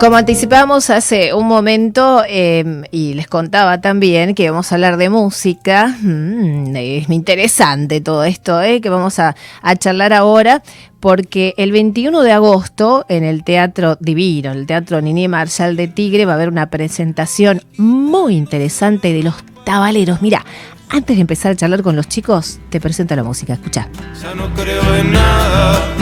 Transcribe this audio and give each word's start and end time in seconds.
Como 0.00 0.16
anticipamos 0.16 0.88
hace 0.88 1.34
un 1.34 1.46
momento 1.46 2.24
em, 2.26 2.84
y 2.90 3.12
les 3.12 3.26
contaba 3.26 3.82
también 3.82 4.34
que 4.34 4.48
vamos 4.48 4.72
a 4.72 4.76
hablar 4.76 4.96
de 4.96 5.10
música, 5.10 5.88
mm, 5.88 6.74
es 6.74 7.10
interesante 7.10 8.00
todo 8.00 8.24
esto 8.24 8.62
eh, 8.62 8.80
que 8.80 8.88
vamos 8.88 9.18
a, 9.18 9.36
charlar 9.78 10.14
ahora, 10.14 10.62
porque 11.00 11.52
el 11.58 11.70
21 11.70 12.22
de 12.22 12.32
agosto 12.32 13.04
en 13.10 13.24
el 13.24 13.44
Teatro 13.44 13.98
Divino, 14.00 14.52
el 14.52 14.64
Teatro 14.64 15.02
Nini 15.02 15.28
Marshall 15.28 15.76
de 15.76 15.88
Tigre, 15.88 16.24
va 16.24 16.32
a 16.32 16.36
haber 16.36 16.48
una 16.48 16.70
presentación 16.70 17.60
muy 17.76 18.36
interesante 18.36 19.12
de 19.12 19.22
los 19.22 19.34
tabaleros. 19.66 20.22
Mira, 20.22 20.46
antes 20.88 21.14
de 21.14 21.20
empezar 21.20 21.52
a 21.52 21.56
charlar 21.56 21.82
con 21.82 21.94
los 21.94 22.08
chicos, 22.08 22.58
te 22.70 22.80
presento 22.80 23.14
la 23.16 23.22
música, 23.22 23.52
escucha. 23.52 23.86
Ya 24.22 24.34
no 24.34 24.48
creo 24.54 24.96
en 24.96 25.12
nada, 25.12 25.94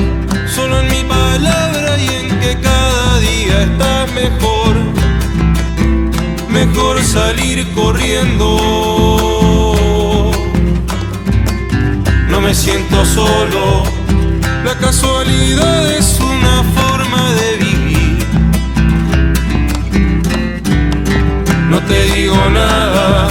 solo 0.47 0.83
en 0.83 0.87
mi 0.87 1.03
palabra 1.03 1.99
y 1.99 2.07
en 2.07 2.39
que 2.39 2.78
está 3.63 4.07
mejor. 4.15 4.77
Mejor 6.49 7.03
salir 7.03 7.67
corriendo. 7.75 8.49
No 12.29 12.41
me 12.41 12.55
siento 12.55 13.05
solo, 13.05 13.83
la 14.65 14.75
casualidad 14.79 15.91
es 15.97 16.19
una 16.21 16.63
forma 16.79 17.33
de 17.33 17.57
vivir. 17.65 18.27
No 21.71 21.81
te 21.83 22.03
digo 22.15 22.37
nada 22.51 23.29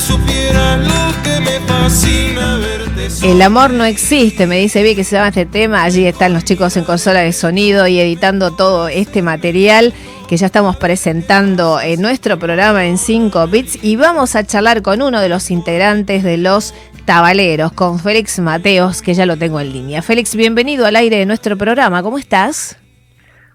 supiera 0.00 0.76
lo 0.76 1.19
que 1.44 1.50
me 1.50 1.66
fascina 1.66 2.58
verte. 2.58 3.08
El 3.22 3.42
amor 3.42 3.72
no 3.72 3.84
existe, 3.84 4.46
me 4.46 4.58
dice 4.58 4.82
Vi 4.82 4.94
que 4.94 5.04
se 5.04 5.16
llama 5.16 5.28
este 5.28 5.46
tema. 5.46 5.82
Allí 5.82 6.06
están 6.06 6.32
los 6.32 6.44
chicos 6.44 6.76
en 6.76 6.84
consola 6.84 7.20
de 7.20 7.32
sonido 7.32 7.86
y 7.86 8.00
editando 8.00 8.54
todo 8.54 8.88
este 8.88 9.22
material 9.22 9.92
que 10.28 10.36
ya 10.36 10.46
estamos 10.46 10.76
presentando 10.76 11.80
en 11.80 12.00
nuestro 12.00 12.38
programa 12.38 12.86
en 12.86 12.98
5 12.98 13.48
bits 13.48 13.82
y 13.82 13.96
vamos 13.96 14.36
a 14.36 14.44
charlar 14.44 14.82
con 14.82 15.02
uno 15.02 15.20
de 15.20 15.28
los 15.28 15.50
integrantes 15.50 16.22
de 16.22 16.36
los 16.36 16.74
Tabaleros, 17.04 17.72
con 17.72 17.98
Félix 17.98 18.38
Mateos, 18.38 19.02
que 19.02 19.14
ya 19.14 19.26
lo 19.26 19.36
tengo 19.36 19.58
en 19.58 19.72
línea. 19.72 20.02
Félix, 20.02 20.36
bienvenido 20.36 20.86
al 20.86 20.94
aire 20.94 21.16
de 21.16 21.26
nuestro 21.26 21.56
programa, 21.56 22.02
¿cómo 22.02 22.18
estás? 22.18 22.78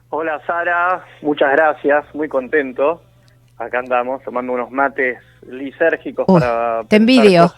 Hola 0.09 0.41
Sara, 0.45 1.05
muchas 1.21 1.51
gracias, 1.51 2.03
muy 2.13 2.27
contento. 2.27 3.04
Acá 3.57 3.79
andamos 3.79 4.21
tomando 4.23 4.51
unos 4.51 4.69
mates 4.69 5.17
lisérgicos 5.47 6.25
para... 6.25 6.83
Te 6.89 6.97
envidio. 6.97 7.53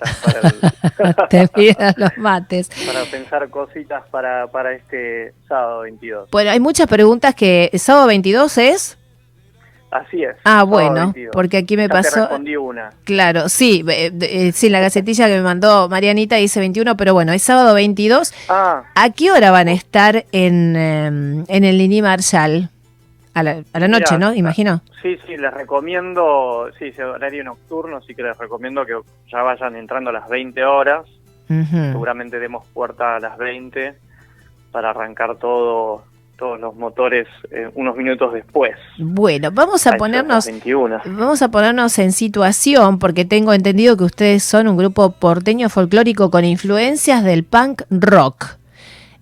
te 1.29 1.41
envidio 1.41 1.75
los 1.95 2.17
mates. 2.17 2.69
Para 2.85 3.03
pensar 3.05 3.49
cositas 3.49 4.03
para, 4.11 4.45
para 4.47 4.73
este 4.73 5.33
sábado 5.47 5.81
22. 5.81 6.29
Bueno, 6.31 6.51
hay 6.51 6.59
muchas 6.59 6.87
preguntas 6.87 7.33
que... 7.33 7.71
¿Sábado 7.73 8.07
22 8.07 8.57
es? 8.59 8.97
Así 9.89 10.21
es. 10.21 10.35
Ah, 10.43 10.63
bueno, 10.63 11.13
porque 11.31 11.57
aquí 11.57 11.77
me 11.77 11.89
pasó... 11.89 12.13
Te 12.13 12.19
respondí 12.19 12.55
una. 12.55 12.89
Claro, 13.03 13.49
sí, 13.49 13.83
eh, 13.87 14.11
eh, 14.21 14.51
sí, 14.51 14.69
la 14.69 14.81
gacetilla 14.81 15.27
que 15.27 15.37
me 15.37 15.41
mandó 15.41 15.89
Marianita 15.89 16.35
dice 16.35 16.59
21, 16.59 16.97
pero 16.97 17.13
bueno, 17.13 17.31
es 17.31 17.41
sábado 17.41 17.73
22. 17.73 18.33
Ah. 18.49 18.83
¿A 18.93 19.09
qué 19.11 19.31
hora 19.31 19.49
van 19.49 19.69
a 19.69 19.71
estar 19.71 20.25
en, 20.31 20.75
em, 20.75 21.45
en 21.47 21.63
el 21.63 21.77
Lini 21.77 22.01
Marshall? 22.01 22.69
A 23.37 23.43
la, 23.43 23.63
a 23.71 23.79
la 23.79 23.87
noche, 23.87 24.17
¿no? 24.17 24.33
Imagino. 24.33 24.81
Sí, 25.01 25.17
sí, 25.27 25.37
les 25.37 25.53
recomiendo, 25.53 26.69
sí, 26.79 26.85
ese 26.85 27.03
horario 27.03 27.43
nocturno, 27.43 28.01
sí 28.01 28.15
que 28.15 28.23
les 28.23 28.37
recomiendo 28.37 28.83
que 28.83 28.93
ya 29.31 29.43
vayan 29.43 29.75
entrando 29.75 30.09
a 30.09 30.13
las 30.13 30.27
20 30.27 30.63
horas. 30.65 31.05
Seguramente 31.47 32.39
demos 32.39 32.65
puerta 32.67 33.15
a 33.15 33.19
las 33.19 33.37
20 33.37 33.95
para 34.71 34.89
arrancar 34.89 35.37
todo 35.37 36.03
todos 36.37 36.59
los 36.59 36.75
motores 36.75 37.27
eh, 37.51 37.69
unos 37.73 37.95
minutos 37.95 38.31
después. 38.33 38.75
Bueno, 38.97 39.49
vamos 39.51 39.85
a, 39.87 39.93
ponernos 39.93 40.47
vamos 41.05 41.41
a 41.41 41.49
ponernos 41.49 41.97
en 41.99 42.11
situación 42.11 42.99
porque 42.99 43.25
tengo 43.25 43.53
entendido 43.53 43.97
que 43.97 44.03
ustedes 44.05 44.43
son 44.43 44.67
un 44.67 44.77
grupo 44.77 45.11
porteño 45.11 45.67
folclórico 45.69 46.31
con 46.31 46.45
influencias 46.45 47.23
del 47.23 47.43
punk 47.43 47.81
rock. 47.89 48.56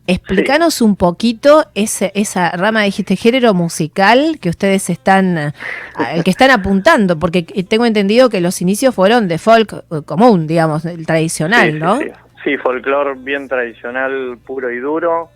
Explícanos 0.07 0.81
un 0.81 0.95
poquito 0.95 1.65
ese, 1.73 2.11
esa 2.13 2.51
rama, 2.51 2.83
dijiste, 2.83 3.15
género 3.15 3.55
musical 3.55 4.37
que 4.39 4.49
ustedes 4.49 4.91
están, 4.91 5.37
el 5.37 6.23
que 6.23 6.29
están 6.29 6.51
apuntando, 6.51 7.17
porque 7.17 7.41
tengo 7.41 7.85
entendido 7.85 8.29
que 8.29 8.39
los 8.39 8.61
inicios 8.61 8.93
fueron 8.93 9.27
de 9.27 9.39
folk 9.39 9.73
eh, 9.73 10.01
común, 10.05 10.45
digamos, 10.45 10.85
el 10.85 11.07
tradicional, 11.07 11.79
¿no? 11.79 11.97
Sí, 11.97 12.11
sí. 12.43 12.57
folclore 12.57 13.15
bien 13.17 13.47
tradicional, 13.47 14.37
puro 14.45 14.71
y 14.71 14.77
duro. 14.77 15.29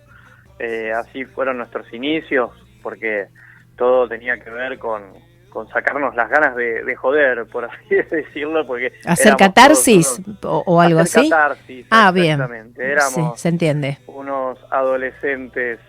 Eh, 0.59 0.91
así 0.91 1.25
fueron 1.25 1.57
nuestros 1.57 1.91
inicios, 1.91 2.51
porque 2.83 3.27
todo 3.75 4.07
tenía 4.07 4.37
que 4.37 4.51
ver 4.51 4.77
con, 4.77 5.01
con 5.49 5.67
sacarnos 5.69 6.15
las 6.15 6.29
ganas 6.29 6.55
de, 6.55 6.95
joder, 6.95 7.45
por 7.47 7.65
así 7.65 7.95
decirlo, 8.11 8.65
porque... 8.65 8.93
¿Hacer 9.05 9.35
catarsis 9.35 10.21
o, 10.43 10.81
algo 10.81 10.99
así? 10.99 11.29
Catarsis, 11.29 11.85
ah, 11.89 12.11
bien. 12.11 12.41
Éramos 12.77 13.39
se 13.39 13.49
entiende. 13.49 13.97
unos 14.07 14.59
adolescentes 14.71 15.79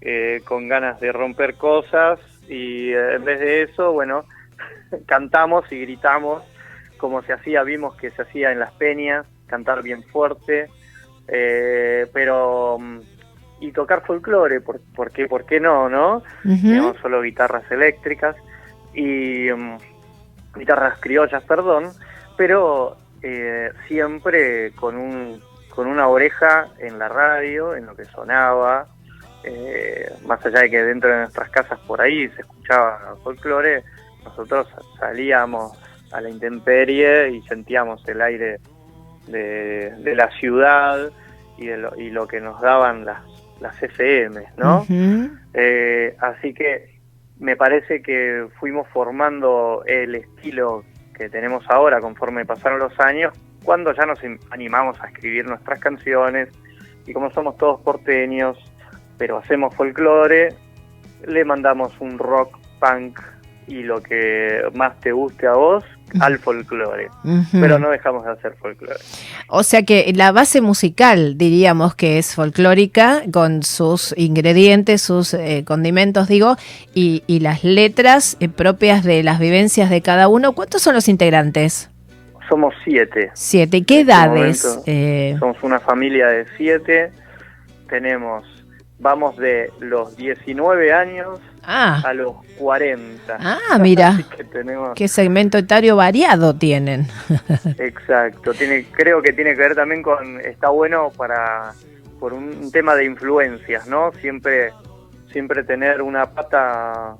eh, 0.00 0.40
con 0.44 0.68
ganas 0.68 1.00
de 1.00 1.12
romper 1.12 1.56
cosas 1.56 2.18
y 2.48 2.90
eh, 2.92 3.16
en 3.16 3.24
vez 3.24 3.40
de 3.40 3.62
eso, 3.62 3.92
bueno, 3.92 4.24
cantamos 5.06 5.70
y 5.70 5.80
gritamos 5.80 6.42
como 6.96 7.22
se 7.22 7.32
hacía, 7.32 7.62
vimos 7.62 7.96
que 7.96 8.10
se 8.10 8.22
hacía 8.22 8.52
en 8.52 8.60
las 8.60 8.72
peñas, 8.72 9.26
cantar 9.46 9.82
bien 9.82 10.02
fuerte, 10.04 10.68
eh, 11.28 12.06
pero 12.12 12.78
mm, 12.78 13.00
y 13.60 13.72
tocar 13.72 14.04
folclore, 14.06 14.60
¿por, 14.60 15.10
qué, 15.10 15.26
¿por 15.26 15.44
qué 15.44 15.60
no, 15.60 15.88
no? 15.88 16.22
Tenemos 16.42 16.96
solo 16.98 17.22
guitarras 17.22 17.70
eléctricas 17.70 18.36
y 18.94 19.50
um, 19.50 19.78
guitarras 20.54 20.98
criollas, 21.00 21.42
perdón, 21.44 21.92
pero 22.36 22.96
eh, 23.22 23.70
siempre 23.86 24.72
con, 24.72 24.96
un, 24.96 25.42
con 25.68 25.86
una 25.86 26.08
oreja 26.08 26.68
en 26.78 26.98
la 26.98 27.08
radio, 27.08 27.76
en 27.76 27.86
lo 27.86 27.94
que 27.94 28.04
sonaba, 28.06 28.86
eh, 29.44 30.10
más 30.26 30.44
allá 30.44 30.60
de 30.60 30.70
que 30.70 30.82
dentro 30.82 31.10
de 31.10 31.18
nuestras 31.20 31.50
casas 31.50 31.78
por 31.80 32.00
ahí 32.00 32.28
se 32.30 32.42
escuchaba 32.42 33.16
folclore, 33.22 33.84
nosotros 34.24 34.68
salíamos 34.98 35.72
a 36.12 36.20
la 36.20 36.28
intemperie 36.28 37.30
y 37.30 37.42
sentíamos 37.42 38.06
el 38.08 38.20
aire 38.20 38.58
de, 39.28 40.14
la 40.14 40.30
ciudad 40.32 41.10
y, 41.56 41.66
lo, 41.68 41.96
y 41.96 42.10
lo 42.10 42.26
que 42.26 42.40
nos 42.40 42.60
daban 42.60 43.04
las, 43.04 43.22
las 43.60 43.80
FM, 43.82 44.44
¿no? 44.56 44.86
Eh, 45.54 46.16
así 46.20 46.52
que 46.52 46.99
me 47.40 47.56
parece 47.56 48.02
que 48.02 48.46
fuimos 48.60 48.86
formando 48.88 49.82
el 49.86 50.14
estilo 50.14 50.84
que 51.14 51.28
tenemos 51.28 51.64
ahora 51.68 52.00
conforme 52.00 52.44
pasaron 52.44 52.78
los 52.78 52.98
años, 53.00 53.32
cuando 53.64 53.92
ya 53.92 54.06
nos 54.06 54.20
animamos 54.50 55.00
a 55.00 55.08
escribir 55.08 55.46
nuestras 55.46 55.80
canciones 55.80 56.48
y 57.06 57.12
como 57.12 57.30
somos 57.30 57.56
todos 57.56 57.80
porteños, 57.80 58.58
pero 59.18 59.38
hacemos 59.38 59.74
folclore, 59.74 60.54
le 61.26 61.44
mandamos 61.44 61.98
un 62.00 62.18
rock 62.18 62.58
punk 62.78 63.20
y 63.66 63.82
lo 63.82 64.02
que 64.02 64.62
más 64.74 64.98
te 65.00 65.12
guste 65.12 65.46
a 65.46 65.52
vos 65.52 65.84
al 66.20 66.38
folclore, 66.38 67.10
pero 67.52 67.78
no 67.78 67.90
dejamos 67.90 68.24
de 68.24 68.32
hacer 68.32 68.54
folclore. 68.60 68.98
O 69.48 69.62
sea 69.62 69.84
que 69.84 70.12
la 70.14 70.32
base 70.32 70.60
musical 70.60 71.36
diríamos 71.38 71.94
que 71.94 72.18
es 72.18 72.34
folclórica 72.34 73.22
con 73.32 73.62
sus 73.62 74.14
ingredientes, 74.16 75.02
sus 75.02 75.34
eh, 75.34 75.64
condimentos, 75.66 76.28
digo, 76.28 76.56
y, 76.94 77.22
las 77.40 77.64
letras 77.64 78.36
eh, 78.40 78.48
propias 78.48 79.02
de 79.02 79.22
las 79.22 79.38
vivencias 79.38 79.88
de 79.88 80.02
cada 80.02 80.28
uno. 80.28 80.52
¿Cuántos 80.52 80.82
son 80.82 80.94
los 80.94 81.08
integrantes? 81.08 81.90
Somos 82.48 82.74
siete. 82.84 83.30
Siete. 83.34 83.84
¿Qué 83.84 84.00
este 84.00 84.12
edades? 84.12 84.80
Eh, 84.86 85.36
somos 85.38 85.56
una 85.62 85.80
familia 85.80 86.26
de 86.26 86.46
siete. 86.56 87.12
Tenemos, 87.88 88.44
vamos 89.00 89.36
de 89.36 89.72
los 89.80 90.16
19 90.16 90.92
años 90.92 91.40
ah. 91.64 92.02
a 92.04 92.14
los 92.14 92.36
40. 92.58 93.36
Ah, 93.40 93.78
mira. 93.80 94.18
Qué 94.94 95.08
segmento 95.08 95.58
etario 95.58 95.96
variado 95.96 96.54
tienen. 96.54 97.06
Exacto. 97.78 98.52
Tiene, 98.54 98.86
creo 98.92 99.22
que 99.22 99.32
tiene 99.32 99.54
que 99.54 99.60
ver 99.60 99.74
también 99.74 100.02
con, 100.02 100.40
está 100.40 100.68
bueno 100.68 101.10
para, 101.16 101.72
por 102.18 102.32
un 102.32 102.70
tema 102.70 102.94
de 102.94 103.06
influencias, 103.06 103.86
¿no? 103.86 104.12
Siempre, 104.20 104.72
siempre 105.32 105.64
tener 105.64 106.02
una 106.02 106.26
pata 106.26 107.16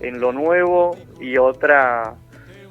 en 0.00 0.20
lo 0.20 0.32
nuevo 0.32 0.96
y 1.20 1.38
otra 1.38 2.14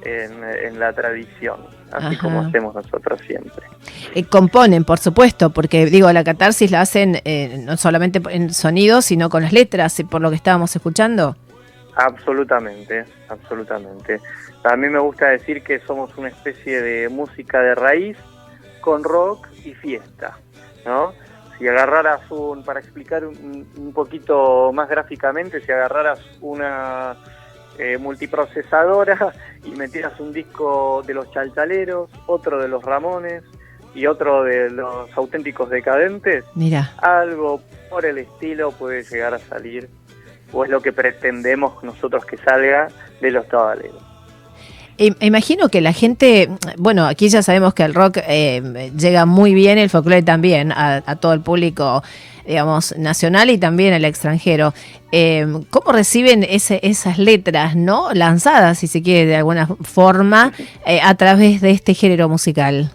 en, 0.04 0.78
la 0.78 0.92
tradición, 0.92 1.60
así 1.92 2.16
como 2.16 2.40
hacemos 2.40 2.74
nosotros 2.74 3.20
siempre. 3.26 3.66
Eh, 4.14 4.24
componen, 4.24 4.84
por 4.84 4.98
supuesto, 4.98 5.50
porque 5.50 5.86
digo, 5.86 6.12
la 6.12 6.24
catarsis 6.24 6.70
la 6.70 6.80
hacen 6.80 7.20
eh, 7.24 7.58
no 7.64 7.76
solamente 7.76 8.20
en 8.30 8.52
sonido, 8.52 9.02
sino 9.02 9.28
con 9.28 9.42
las 9.42 9.52
letras, 9.52 10.02
por 10.10 10.20
lo 10.20 10.30
que 10.30 10.36
estábamos 10.36 10.74
escuchando. 10.74 11.36
Absolutamente, 11.94 13.04
absolutamente. 13.28 14.20
A 14.64 14.76
mí 14.76 14.88
me 14.88 14.98
gusta 14.98 15.28
decir 15.28 15.62
que 15.62 15.80
somos 15.80 16.16
una 16.16 16.28
especie 16.28 16.80
de 16.80 17.08
música 17.08 17.60
de 17.60 17.74
raíz 17.74 18.16
con 18.80 19.04
rock 19.04 19.48
y 19.64 19.74
fiesta, 19.74 20.38
¿no? 20.86 21.12
si 21.62 21.68
agarraras 21.68 22.28
un, 22.30 22.64
para 22.64 22.80
explicar 22.80 23.24
un, 23.24 23.68
un 23.76 23.92
poquito 23.92 24.72
más 24.72 24.88
gráficamente, 24.88 25.60
si 25.60 25.70
agarraras 25.70 26.18
una 26.40 27.16
eh, 27.78 27.98
multiprocesadora 27.98 29.32
y 29.64 29.70
metieras 29.70 30.18
un 30.20 30.32
disco 30.32 31.02
de 31.06 31.14
los 31.14 31.30
chalchaleros, 31.32 32.10
otro 32.26 32.60
de 32.60 32.68
los 32.68 32.82
Ramones 32.82 33.42
y 33.94 34.06
otro 34.06 34.44
de 34.44 34.70
los 34.70 35.10
auténticos 35.16 35.70
decadentes, 35.70 36.44
Mira. 36.54 36.92
algo 36.98 37.60
por 37.90 38.06
el 38.06 38.18
estilo 38.18 38.72
puede 38.72 39.02
llegar 39.02 39.34
a 39.34 39.38
salir, 39.38 39.88
o 40.52 40.64
es 40.64 40.70
lo 40.70 40.80
que 40.80 40.92
pretendemos 40.92 41.82
nosotros 41.82 42.24
que 42.24 42.38
salga 42.38 42.88
de 43.20 43.30
los 43.30 43.46
tabaleros. 43.48 44.11
Im- 44.98 45.16
Imagino 45.20 45.68
que 45.68 45.80
la 45.80 45.92
gente, 45.92 46.48
bueno, 46.76 47.06
aquí 47.06 47.28
ya 47.28 47.42
sabemos 47.42 47.74
que 47.74 47.82
el 47.82 47.94
rock 47.94 48.18
eh, 48.26 48.90
llega 48.96 49.26
muy 49.26 49.54
bien, 49.54 49.78
el 49.78 49.90
folclore 49.90 50.22
también, 50.22 50.70
a, 50.72 51.02
a 51.06 51.16
todo 51.16 51.32
el 51.32 51.40
público, 51.40 52.02
digamos, 52.46 52.96
nacional 52.98 53.50
y 53.50 53.58
también 53.58 53.94
al 53.94 54.04
extranjero. 54.04 54.74
Eh, 55.10 55.46
¿Cómo 55.70 55.92
reciben 55.92 56.42
ese, 56.42 56.80
esas 56.82 57.18
letras, 57.18 57.76
no? 57.76 58.12
Lanzadas, 58.14 58.78
si 58.78 58.86
se 58.86 59.02
quiere, 59.02 59.26
de 59.26 59.36
alguna 59.36 59.66
forma, 59.66 60.52
eh, 60.86 61.00
a 61.02 61.14
través 61.14 61.60
de 61.60 61.70
este 61.70 61.94
género 61.94 62.28
musical. 62.28 62.90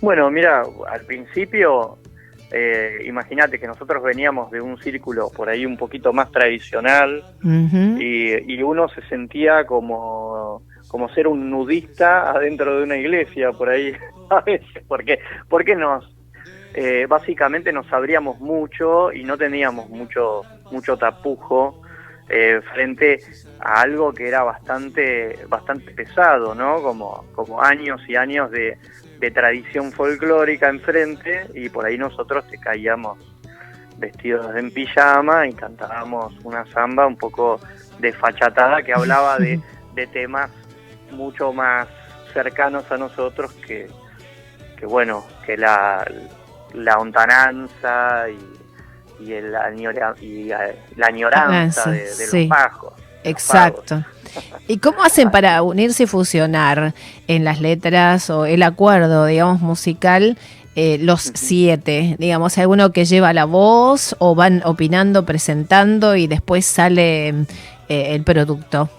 Bueno, 0.00 0.30
mira, 0.30 0.62
al 0.92 1.00
principio, 1.06 1.96
eh, 2.52 2.98
imagínate 3.06 3.58
que 3.58 3.66
nosotros 3.66 4.02
veníamos 4.02 4.50
de 4.50 4.60
un 4.60 4.78
círculo 4.78 5.30
por 5.30 5.48
ahí 5.48 5.64
un 5.64 5.78
poquito 5.78 6.12
más 6.12 6.30
tradicional, 6.30 7.24
y 7.42 8.62
uno 8.62 8.86
se 8.90 9.00
sentía 9.08 9.64
como, 9.64 10.33
como 10.94 11.08
ser 11.08 11.26
un 11.26 11.50
nudista 11.50 12.30
adentro 12.30 12.76
de 12.76 12.84
una 12.84 12.96
iglesia 12.96 13.50
por 13.50 13.68
ahí 13.68 13.92
a 14.30 14.40
veces 14.42 14.84
porque 14.86 15.18
porque 15.48 15.74
nos 15.74 16.14
eh, 16.72 17.06
básicamente 17.08 17.72
nos 17.72 17.92
abríamos 17.92 18.38
mucho 18.38 19.12
y 19.12 19.24
no 19.24 19.36
teníamos 19.36 19.90
mucho 19.90 20.42
mucho 20.70 20.96
tapujo 20.96 21.82
eh, 22.28 22.60
frente 22.72 23.18
a 23.58 23.80
algo 23.80 24.12
que 24.12 24.28
era 24.28 24.44
bastante 24.44 25.36
bastante 25.48 25.90
pesado 25.90 26.54
no 26.54 26.80
como 26.80 27.24
como 27.32 27.60
años 27.60 28.00
y 28.06 28.14
años 28.14 28.52
de, 28.52 28.78
de 29.18 29.30
tradición 29.32 29.90
folclórica 29.90 30.68
enfrente 30.68 31.48
y 31.54 31.70
por 31.70 31.86
ahí 31.86 31.98
nosotros 31.98 32.46
te 32.46 32.56
caíamos 32.58 33.18
vestidos 33.98 34.54
en 34.54 34.70
pijama 34.70 35.48
y 35.48 35.54
cantábamos 35.54 36.38
una 36.44 36.64
samba 36.66 37.04
un 37.04 37.16
poco 37.16 37.58
desfachatada 37.98 38.84
que 38.84 38.92
hablaba 38.92 39.38
de, 39.38 39.60
de 39.96 40.06
temas 40.06 40.52
mucho 41.14 41.52
más 41.52 41.88
cercanos 42.32 42.84
a 42.90 42.96
nosotros 42.96 43.52
que, 43.66 43.88
que 44.76 44.86
bueno, 44.86 45.24
que 45.46 45.56
la, 45.56 46.04
la 46.74 46.98
hontananza 46.98 48.26
y, 48.28 49.24
y, 49.24 49.32
el 49.32 49.54
y, 50.20 50.50
eh, 50.50 50.78
la 50.96 51.06
añoranza 51.06 51.90
de, 51.90 52.00
de 52.00 52.10
Sí. 52.10 52.40
los 52.40 52.48
bajos. 52.48 52.92
Exacto. 53.22 54.04
¿Y 54.68 54.78
cómo 54.78 55.02
hacen 55.02 55.30
para 55.30 55.62
unirse 55.62 56.02
y 56.02 56.06
fusionar 56.06 56.94
en 57.28 57.44
las 57.44 57.60
letras 57.60 58.28
o 58.30 58.44
el 58.46 58.62
acuerdo, 58.62 59.26
digamos, 59.26 59.60
musical, 59.60 60.36
eh, 60.74 60.98
los 61.00 61.22
siete? 61.34 62.16
Digamos, 62.18 62.58
¿hay 62.58 62.62
alguno 62.62 62.90
que 62.92 63.04
lleva 63.04 63.32
la 63.32 63.44
voz 63.44 64.16
o 64.18 64.34
van 64.34 64.62
opinando, 64.64 65.24
presentando 65.24 66.16
y 66.16 66.26
después 66.26 66.66
sale 66.66 67.28
eh, 67.28 67.44
el 67.88 68.24
producto? 68.24 68.90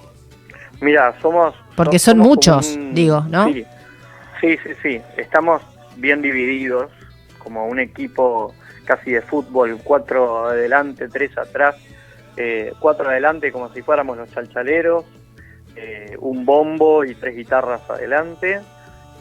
Mira, 0.82 1.14
somos... 1.22 1.56
Porque 1.76 2.00
so- 2.00 2.12
son 2.12 2.18
somos 2.20 2.28
muchos, 2.28 2.76
un- 2.76 2.94
digo, 2.94 3.22
¿no? 3.30 3.46
Sí, 3.46 3.66
sí, 4.42 4.58
sí, 4.64 4.70
sí. 4.82 5.02
Estamos 5.18 5.62
bien 5.98 6.22
divididos, 6.22 6.92
como 7.40 7.66
un 7.68 7.80
equipo 7.80 8.54
casi 8.86 9.12
de 9.12 9.22
fútbol, 9.22 9.80
cuatro 9.84 10.48
adelante, 10.48 11.08
tres 11.10 11.38
atrás, 11.38 11.76
eh, 12.38 12.74
cuatro 12.80 13.10
adelante 13.10 13.52
como 13.52 13.72
si 13.74 13.82
fuéramos 13.82 14.18
los 14.18 14.30
chalchaleros, 14.32 15.06
eh, 15.76 16.16
un 16.20 16.46
bombo 16.46 17.04
y 17.04 17.16
tres 17.16 17.36
guitarras 17.36 17.82
adelante, 17.90 18.62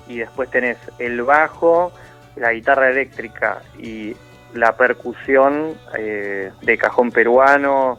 y 0.08 0.18
después 0.18 0.50
tenés 0.50 0.76
el 0.98 1.22
bajo, 1.22 1.92
la 2.36 2.52
guitarra 2.52 2.90
eléctrica 2.90 3.62
y 3.78 4.14
la 4.52 4.76
percusión 4.76 5.74
eh, 5.96 6.50
de 6.62 6.78
cajón 6.78 7.10
peruano 7.10 7.98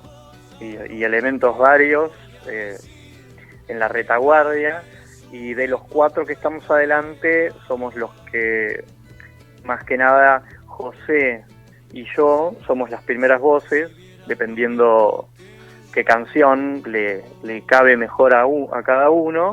y, 0.60 0.76
y 0.94 1.04
elementos 1.04 1.58
varios 1.58 2.12
eh, 2.48 2.78
en 3.68 3.80
la 3.80 3.88
retaguardia 3.88 4.82
y 5.32 5.54
de 5.54 5.68
los 5.68 5.82
cuatro 5.82 6.26
que 6.26 6.34
estamos 6.34 6.70
adelante 6.70 7.52
somos 7.68 7.96
los 7.96 8.12
que 8.32 8.84
más 9.64 9.84
que 9.84 9.98
nada 9.98 10.44
José 10.66 11.44
y 11.92 12.06
yo 12.16 12.54
somos 12.68 12.90
las 12.90 13.02
primeras 13.04 13.42
voces 13.42 13.92
dependiendo 14.28 15.28
qué 15.94 16.04
canción 16.04 16.84
le, 16.86 17.24
le 17.44 17.62
cabe 17.66 17.96
mejor 17.98 18.36
a, 18.36 18.46
u- 18.46 18.74
a 18.74 18.84
cada 18.84 19.10
uno 19.10 19.52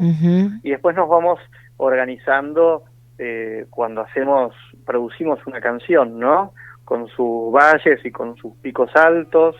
y 0.63 0.71
después 0.71 0.95
nos 0.97 1.09
vamos 1.09 1.39
organizando 1.77 2.85
eh, 3.19 3.67
cuando 3.71 4.01
hacemos, 4.01 4.55
producimos 4.85 5.39
una 5.47 5.61
canción, 5.61 6.19
¿no? 6.19 6.53
Con 6.85 7.07
sus 7.09 7.53
valles 7.53 8.05
y 8.05 8.11
con 8.11 8.37
sus 8.37 8.55
picos 8.57 8.91
altos, 8.97 9.55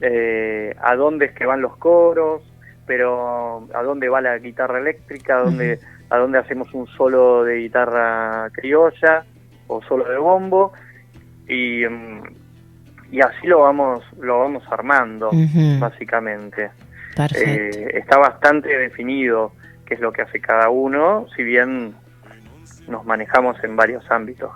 eh, 0.00 0.74
a 0.80 0.96
dónde 0.96 1.26
es 1.26 1.32
que 1.32 1.46
van 1.46 1.60
los 1.60 1.76
coros, 1.76 2.42
pero 2.88 3.68
a 3.74 3.82
dónde 3.82 4.08
va 4.08 4.20
la 4.20 4.38
guitarra 4.38 4.80
eléctrica, 4.80 5.36
a 5.36 5.42
dónde, 5.42 5.78
a 6.10 6.16
dónde 6.16 6.38
hacemos 6.38 6.72
un 6.74 6.86
solo 6.88 7.44
de 7.44 7.58
guitarra 7.58 8.50
criolla 8.50 9.24
o 9.68 9.80
solo 9.82 10.08
de 10.08 10.16
bombo 10.16 10.72
y, 11.46 11.84
mm, 11.86 12.22
y 13.12 13.20
así 13.20 13.46
lo 13.46 13.60
vamos, 13.60 14.02
lo 14.18 14.40
vamos 14.40 14.64
armando, 14.70 15.30
básicamente. 15.78 16.70
Eh, 17.34 17.90
está 17.94 18.16
bastante 18.18 18.76
definido 18.76 19.52
qué 19.84 19.94
es 19.94 20.00
lo 20.00 20.12
que 20.12 20.22
hace 20.22 20.40
cada 20.40 20.70
uno, 20.70 21.26
si 21.36 21.42
bien 21.42 21.94
nos 22.86 23.04
manejamos 23.04 23.62
en 23.64 23.76
varios 23.76 24.08
ámbitos 24.10 24.50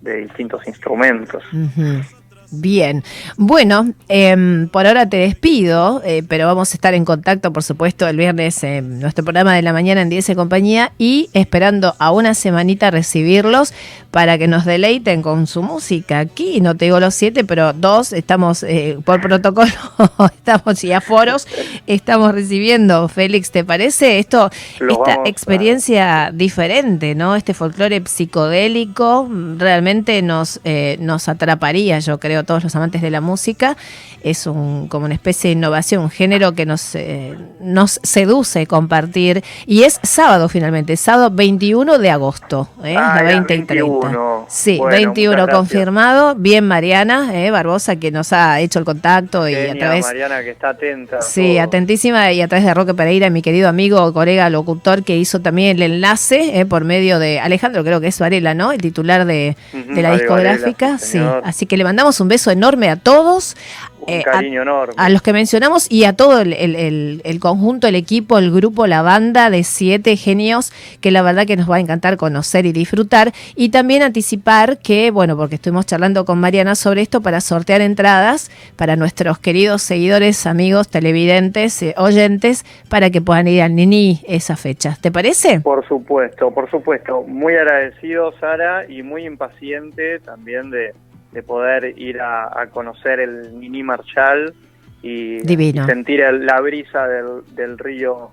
de 0.00 0.16
distintos 0.16 0.66
instrumentos. 0.66 1.42
Ujú. 1.52 2.02
Bien, 2.50 3.04
bueno, 3.36 3.92
em, 4.08 4.68
por 4.70 4.86
ahora 4.86 5.06
te 5.06 5.18
despido, 5.18 6.00
eh, 6.02 6.22
pero 6.26 6.46
vamos 6.46 6.72
a 6.72 6.74
estar 6.76 6.94
en 6.94 7.04
contacto, 7.04 7.52
por 7.52 7.62
supuesto, 7.62 8.08
el 8.08 8.16
viernes 8.16 8.64
en 8.64 9.00
nuestro 9.00 9.22
programa 9.22 9.54
de 9.54 9.60
la 9.60 9.74
mañana 9.74 10.00
en 10.00 10.08
10 10.08 10.34
compañía 10.34 10.92
y 10.96 11.28
esperando 11.34 11.94
a 11.98 12.10
una 12.10 12.32
semanita 12.32 12.90
recibirlos 12.90 13.74
para 14.10 14.38
que 14.38 14.48
nos 14.48 14.64
deleiten 14.64 15.20
con 15.20 15.46
su 15.46 15.62
música. 15.62 16.20
Aquí 16.20 16.62
no 16.62 16.74
te 16.74 16.86
digo 16.86 16.98
los 17.00 17.14
siete, 17.14 17.44
pero 17.44 17.74
dos 17.74 18.14
estamos 18.14 18.62
eh, 18.62 18.96
por 19.04 19.20
protocolo, 19.20 19.70
estamos 20.34 20.82
y 20.84 20.92
aforos, 20.92 21.46
estamos 21.86 22.32
recibiendo. 22.32 23.08
Félix, 23.08 23.50
¿te 23.50 23.62
parece 23.62 24.18
esto? 24.18 24.48
Lo 24.78 25.04
esta 25.04 25.20
a- 25.22 25.28
experiencia 25.28 26.30
diferente, 26.32 27.14
¿no? 27.14 27.36
Este 27.36 27.52
folclore 27.52 28.02
psicodélico 28.06 29.26
mm, 29.28 29.58
realmente 29.58 30.22
nos, 30.22 30.60
eh, 30.64 30.96
nos 31.00 31.28
atraparía, 31.28 31.98
yo 31.98 32.18
creo, 32.18 32.37
todos 32.44 32.64
los 32.64 32.74
amantes 32.76 33.02
de 33.02 33.10
la 33.10 33.20
música. 33.20 33.76
Es 34.22 34.46
un, 34.46 34.88
como 34.88 35.06
una 35.06 35.14
especie 35.14 35.48
de 35.48 35.52
innovación, 35.52 36.02
un 36.02 36.10
género 36.10 36.52
que 36.52 36.66
nos, 36.66 36.94
eh, 36.94 37.36
nos 37.60 38.00
seduce 38.02 38.66
compartir. 38.66 39.44
Y 39.66 39.84
es 39.84 40.00
sábado 40.02 40.48
finalmente, 40.48 40.96
sábado 40.96 41.30
21 41.30 41.98
de 41.98 42.10
agosto, 42.10 42.68
¿eh? 42.84 42.94
Ah, 42.96 43.14
la 43.14 43.20
era 43.20 43.30
20 43.30 43.54
y 43.54 43.62
30. 43.64 43.74
21. 43.74 44.46
Sí, 44.48 44.78
Bueno, 44.78 44.96
21 44.96 45.30
muchas 45.30 45.46
gracias. 45.46 45.58
confirmado. 45.58 46.34
Bien, 46.34 46.66
Mariana 46.66 47.30
eh, 47.34 47.50
Barbosa, 47.50 47.96
que 47.96 48.10
nos 48.10 48.32
ha 48.32 48.60
hecho 48.60 48.78
el 48.78 48.84
contacto 48.84 49.48
y 49.48 49.54
a 49.54 49.74
través... 49.74 50.04
Mariana, 50.06 50.42
que 50.42 50.50
está 50.50 50.70
atenta. 50.70 51.22
Sí, 51.22 51.54
todo. 51.54 51.62
atentísima 51.62 52.32
y 52.32 52.40
a 52.40 52.48
través 52.48 52.64
de 52.64 52.74
Roque 52.74 52.94
Pereira, 52.94 53.30
mi 53.30 53.42
querido 53.42 53.68
amigo, 53.68 54.12
colega, 54.12 54.50
locutor, 54.50 55.02
que 55.04 55.16
hizo 55.16 55.40
también 55.40 55.76
el 55.76 55.82
enlace 55.82 56.60
eh, 56.60 56.66
por 56.66 56.84
medio 56.84 57.18
de 57.18 57.40
Alejandro, 57.40 57.84
creo 57.84 58.00
que 58.00 58.08
es 58.08 58.18
Varela, 58.18 58.54
¿no? 58.54 58.72
El 58.72 58.80
titular 58.80 59.24
de, 59.24 59.56
la 59.88 60.12
discográfica. 60.14 60.86
Varela, 60.86 60.98
sí, 60.98 61.04
sí, 61.06 61.12
señor. 61.12 61.42
así 61.44 61.66
que 61.66 61.76
le 61.76 61.84
mandamos 61.84 62.20
un 62.20 62.27
beso 62.28 62.50
enorme 62.50 62.88
a 62.90 62.96
todos. 62.96 63.56
Un 64.00 64.14
eh, 64.14 64.20
a- 64.26 64.30
cariño 64.30 64.62
enorme. 64.62 64.94
a 64.96 65.08
los 65.10 65.20
que 65.22 65.32
mencionamos 65.32 65.90
y 65.90 66.04
a 66.04 66.14
todo 66.14 66.40
el, 66.40 66.52
el- 66.54 66.76
el- 66.76 67.20
el 67.24 67.40
conjunto, 67.40 67.88
el 67.88 67.94
equipo, 67.96 68.38
el 68.38 68.50
grupo, 68.52 68.86
la 68.86 69.02
banda 69.02 69.50
de 69.50 69.64
siete 69.64 70.16
genios 70.16 70.72
que 71.00 71.10
la 71.10 71.20
verdad 71.20 71.46
que 71.46 71.56
nos 71.56 71.68
va 71.70 71.76
a 71.76 71.80
encantar 71.80 72.16
conocer 72.16 72.64
y 72.64 72.72
disfrutar. 72.72 73.32
Y 73.56 73.68
también 73.70 74.02
anticipar 74.02 74.78
que, 74.78 75.10
bueno, 75.10 75.36
porque 75.36 75.56
estuvimos 75.56 75.84
charlando 75.84 76.24
con 76.24 76.38
Mariana 76.38 76.74
sobre 76.74 77.02
esto 77.02 77.20
para 77.20 77.40
sortear 77.40 77.80
entradas 77.80 78.50
para 78.76 78.96
nuestros 78.96 79.38
queridos 79.38 79.82
seguidores, 79.82 80.46
amigos, 80.46 80.88
televidentes, 80.88 81.82
eh, 81.82 81.94
oyentes, 81.98 82.64
para 82.88 83.10
que 83.10 83.20
puedan 83.20 83.48
ir 83.48 83.62
al 83.62 83.74
Nini 83.74 84.20
esa 84.26 84.56
fecha. 84.56 84.96
¿Te 85.00 85.10
parece? 85.10 85.60
Por 85.60 85.86
supuesto, 85.86 86.50
por 86.52 86.70
supuesto. 86.70 87.22
Muy 87.26 87.54
agradecido, 87.56 88.32
Sara, 88.40 88.86
y 88.88 89.02
muy 89.02 89.26
impaciente 89.26 90.20
también 90.20 90.70
de, 90.70 90.94
de 91.32 91.42
poder 91.42 91.98
ir 91.98 92.20
a, 92.20 92.60
a 92.60 92.66
conocer 92.68 93.20
el 93.20 93.58
Nini 93.58 93.82
Marshall 93.82 94.54
y, 95.02 95.38
y 95.84 95.86
sentir 95.86 96.20
el- 96.20 96.44
la 96.46 96.60
brisa 96.60 97.06
del, 97.06 97.42
del 97.54 97.78
río 97.78 98.30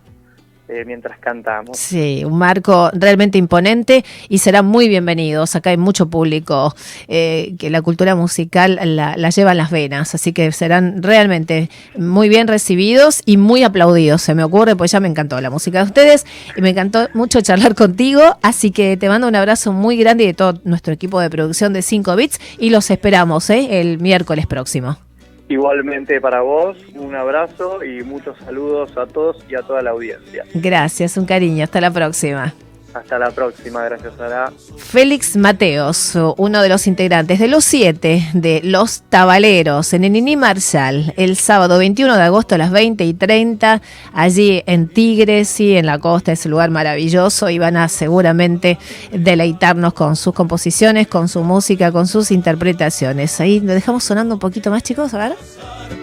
eh, 0.68 0.84
mientras 0.86 1.20
cantamos. 1.20 1.78
Sí, 1.78 2.24
un 2.26 2.38
marco 2.38 2.90
realmente 2.94 3.38
imponente 3.38 4.04
y 4.30 4.40
serán 4.40 4.66
muy 4.66 4.88
bienvenidos. 4.88 5.56
Acá 5.56 5.70
hay 5.70 5.78
mucho 5.78 6.10
público 6.10 6.74
eh, 7.08 7.54
que 7.60 7.70
la 7.70 7.82
cultura 7.82 8.16
musical 8.16 8.80
la, 8.84 9.16
la, 9.16 9.30
lleva 9.30 9.52
en 9.52 9.58
las 9.58 9.70
venas, 9.70 10.16
así 10.16 10.34
que 10.34 10.52
serán 10.52 11.04
realmente 11.04 11.70
muy 11.98 12.30
bien 12.30 12.48
recibidos 12.48 13.22
y 13.26 13.38
muy 13.38 13.64
aplaudidos. 13.64 14.24
Se 14.24 14.34
me 14.34 14.44
ocurre, 14.44 14.76
pues 14.76 14.92
ya 14.92 15.00
me 15.00 15.08
encantó 15.08 15.40
la 15.40 15.50
música 15.50 15.80
de 15.80 15.86
ustedes 15.86 16.26
y 16.56 16.62
me 16.62 16.70
encantó 16.72 17.10
mucho 17.14 17.42
charlar 17.42 17.76
contigo, 17.76 18.22
así 18.42 18.72
que 18.72 18.98
te 18.98 19.08
mando 19.08 19.28
un 19.28 19.36
abrazo 19.36 19.72
muy 19.72 19.98
grande 19.98 20.26
de 20.26 20.34
todo 20.34 20.60
nuestro 20.64 20.94
equipo 20.94 21.20
de 21.20 21.30
producción 21.30 21.74
de 21.74 21.82
5 21.84 22.16
Bits 22.16 22.40
y 22.58 22.72
los 22.72 22.90
esperamos 22.90 23.50
¿eh? 23.50 23.82
el 23.82 24.00
miércoles 24.00 24.48
próximo. 24.48 24.98
Igualmente 25.48 26.20
para 26.20 26.42
vos, 26.42 26.78
un 26.96 27.16
abrazo 27.16 27.84
y 27.84 28.04
muchos 28.04 28.38
saludos 28.40 28.98
a 28.98 29.06
todos 29.06 29.38
y 29.48 29.56
a 29.56 29.62
toda 29.62 29.82
la 29.84 29.92
audiencia. 29.92 30.44
Gracias, 30.56 31.18
un 31.18 31.25
cariño, 31.25 31.64
hasta 31.64 31.80
la 31.82 31.92
próxima. 31.92 32.54
Hasta 32.96 33.20
la 33.20 33.30
próxima, 33.30 33.84
gracias 33.84 34.14
Sara. 34.18 34.54
Félix 34.78 35.36
Mateos, 35.36 36.14
uno 36.38 36.62
de 36.62 36.70
los 36.70 36.88
integrantes 36.88 37.40
de 37.40 37.50
los 37.50 37.66
siete 37.66 38.25
de 38.34 38.62
Los 38.64 39.02
Tabaleros 39.10 39.92
en 39.92 40.06
Enini 40.06 40.38
Marshall, 40.38 41.14
el 41.18 41.36
sábado 41.36 41.78
21 41.78 42.16
de 42.16 42.24
agosto 42.24 42.56
a 42.56 42.58
las 42.58 42.72
20 42.72 43.04
y 43.04 43.14
30, 43.14 43.82
allí 44.14 44.64
en 44.66 44.88
Tigres 44.88 45.60
y 45.60 45.75
en 45.75 45.88
la 45.88 46.00
costa, 46.00 46.32
ese 46.32 46.48
lugar 46.48 46.70
maravilloso, 46.70 47.50
y 47.50 47.60
van 47.60 47.75
a 47.75 47.90
seguramente 47.90 48.80
deleitarnos 49.12 49.94
con 49.94 50.16
sus 50.16 50.34
composiciones, 50.34 51.10
con 51.10 51.28
su 51.28 51.44
música, 51.44 51.92
con 51.92 52.08
sus 52.08 52.32
interpretaciones. 52.32 53.42
Ahí 53.42 53.60
lo 53.60 53.74
dejamos 53.74 54.06
sonando 54.06 54.36
un 54.36 54.40
poquito 54.40 54.72
más, 54.72 54.84
chicos, 54.84 55.14
a 55.14 55.18
ver. 55.18 55.36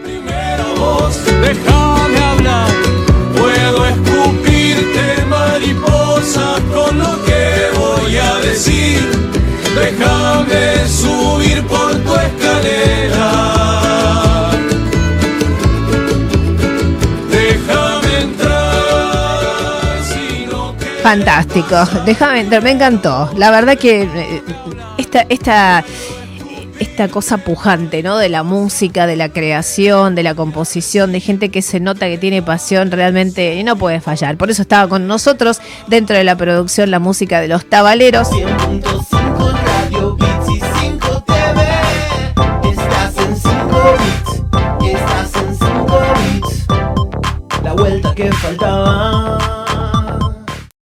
Primero 0.02 0.75
vos, 0.76 1.25
déjame 1.40 2.18
hablar, 2.18 2.70
puedo 3.34 3.87
escupirte 3.87 4.51
Fantástico. 21.02 21.76
Déjame 22.06 22.40
entrar, 22.40 22.62
me 22.62 22.71
encantó. 22.71 23.30
La 23.37 23.50
verdad 23.50 23.76
que 23.76 24.02
eh, 24.02 24.42
esta, 24.99 25.26
esta, 25.28 25.85
esta 26.78 27.09
cosa 27.09 27.38
pujante, 27.38 28.02
¿no? 28.02 28.18
De 28.18 28.28
la 28.28 28.42
música, 28.42 29.06
de 29.06 29.16
la 29.16 29.28
creación, 29.28 30.14
de 30.14 30.23
la 30.23 30.35
composición, 30.35 31.12
de 31.12 31.21
gente 31.21 31.50
que 31.50 31.61
se 31.61 31.80
nota 31.80 32.06
que 32.06 32.18
tiene 32.18 32.42
pasión 32.42 32.90
realmente 32.90 33.56
y 33.56 33.64
no 33.64 33.76
puede 33.76 34.00
fallar. 34.00 34.37
Por 34.37 34.50
eso 34.50 34.62
estaba 34.62 34.88
con 34.88 35.06
nosotros 35.06 35.61
dentro 35.88 36.16
de 36.16 36.25
la 36.25 36.37
producción 36.37 36.90
la 36.90 36.99
música 36.99 37.40
de 37.40 37.49
los 37.49 37.68
tabaleros. 37.68 38.28
La 47.62 47.73
vuelta 47.75 48.14
que 48.14 48.32
faltaba. 48.32 49.62